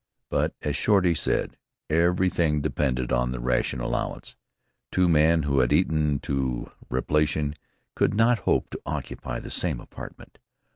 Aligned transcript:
But, 0.31 0.55
as 0.63 0.75
Shorty 0.75 1.13
said, 1.13 1.57
everything 1.87 2.59
depended 2.59 3.11
on 3.11 3.31
the 3.31 3.39
ration 3.39 3.79
allowance. 3.79 4.35
Two 4.91 5.07
men 5.07 5.43
who 5.43 5.59
had 5.59 5.71
eaten 5.71 6.17
to 6.21 6.71
repletion 6.89 7.53
could 7.95 8.15
not 8.15 8.39
hope 8.49 8.71
to 8.71 8.81
occupy 8.83 9.39
the 9.39 9.51
same 9.51 9.79
apartment. 9.79 10.39